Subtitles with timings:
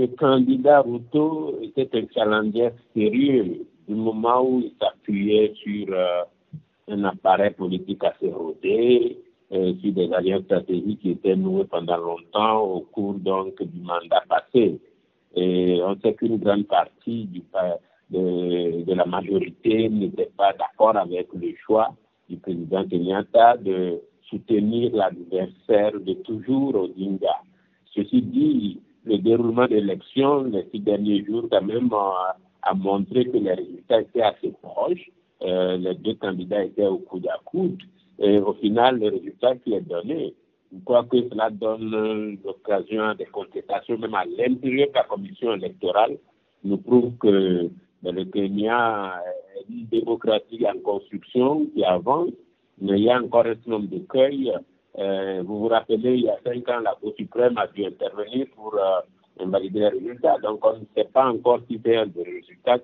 [0.00, 6.22] le candidat Ruto était un challenger sérieux du moment où il s'appuyait sur euh,
[6.88, 9.18] un appareil politique assez rodé,
[9.52, 14.22] euh, sur des alliances stratégiques qui étaient nouées pendant longtemps au cours donc du mandat
[14.26, 14.80] passé.
[15.36, 17.42] Et on sait qu'une grande partie du,
[18.10, 21.94] de, de la majorité n'était pas d'accord avec le choix
[22.26, 27.36] du président Kenyatta de soutenir l'adversaire de toujours Odinga.
[27.94, 33.38] Ceci dit, le déroulement de l'élection les six derniers jours quand même a, montré que
[33.38, 35.10] les résultats étaient assez proches.
[35.42, 37.82] Euh, les deux candidats étaient au coude à coude.
[38.18, 40.34] Et au final, le résultat qui est donné,
[40.72, 45.54] je crois que cela donne l'occasion à des contestations, même à l'intérieur de la commission
[45.54, 46.18] électorale,
[46.62, 47.70] nous prouve que
[48.02, 49.22] ben, le Kenya
[49.56, 52.30] est une démocratie en construction qui avance,
[52.78, 53.98] mais il y a encore un nombre de
[54.98, 58.46] euh, vous vous rappelez, il y a cinq ans, la Cour suprême a dû intervenir
[58.54, 59.00] pour euh,
[59.38, 60.38] invalider les résultats.
[60.42, 62.78] Donc, on ne sait pas encore si les résultats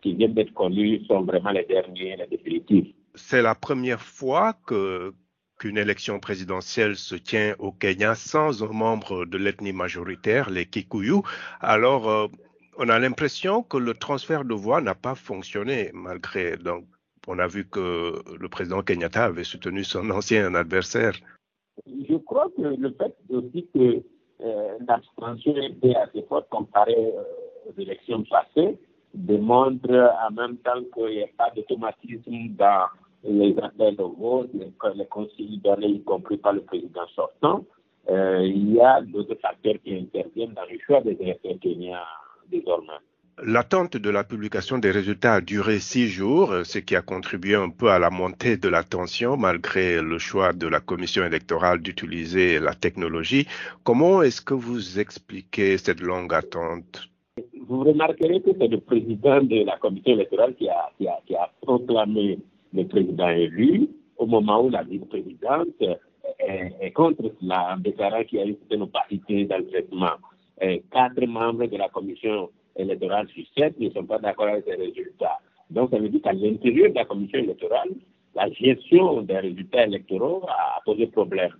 [0.00, 2.94] qui viennent d'être connus sont vraiment les derniers, les définitifs.
[3.14, 5.12] C'est la première fois que
[5.58, 11.22] qu'une élection présidentielle se tient au Kenya sans un membre de l'ethnie majoritaire, les Kikuyu.
[11.60, 12.26] Alors, euh,
[12.78, 16.56] on a l'impression que le transfert de voix n'a pas fonctionné malgré.
[16.56, 16.84] Donc,
[17.28, 21.14] on a vu que le président Kenyatta avait soutenu son ancien adversaire.
[21.86, 24.02] Je crois que le fait aussi que
[24.42, 28.78] euh, l'abstention était assez forte comparée euh, aux élections passées
[29.14, 32.86] démontre en même temps qu'il n'y a pas d'automatisme dans
[33.24, 37.64] les appels au vote, les, les conseils donnés, y compris par le président sortant.
[38.08, 41.98] Euh, il y a d'autres facteurs qui interviennent dans le choix des électeurs kenyans
[42.50, 42.98] désormais.
[43.44, 47.70] L'attente de la publication des résultats a duré six jours, ce qui a contribué un
[47.70, 52.60] peu à la montée de la tension malgré le choix de la commission électorale d'utiliser
[52.60, 53.48] la technologie.
[53.82, 57.08] Comment est-ce que vous expliquez cette longue attente?
[57.66, 62.38] Vous remarquerez que c'est le président de la commission électorale qui a, proclamé
[62.72, 65.82] le président élu au moment où la vice-présidente
[66.38, 70.14] est, contre cela en déclarant qu'il y a une certaine opacité dans le traitement.
[70.92, 75.38] quatre membres de la commission électorale sur sept ne sont pas d'accord avec ces résultats.
[75.70, 77.90] Donc, ça veut dire qu'à l'intérieur de la commission électorale,
[78.34, 81.52] la gestion des résultats électoraux a posé problème.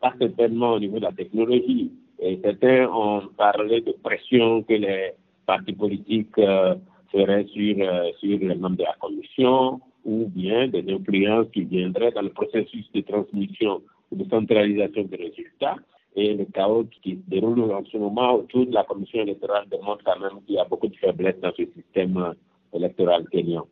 [0.00, 1.92] Pas certainement au niveau de la technologie.
[2.20, 5.12] Et certains ont parlé de pression que les
[5.46, 6.74] partis politiques euh,
[7.10, 12.12] feraient sur, euh, sur les membres de la commission ou bien des influences qui viendraient
[12.12, 15.76] dans le processus de transmission ou de centralisation des résultats
[16.16, 20.04] et le chaos qui se déroule en ce moment autour de la commission électorale démontre
[20.04, 22.34] quand même qu'il y a beaucoup de faiblesses dans ce système
[22.72, 23.66] électoral kenyan.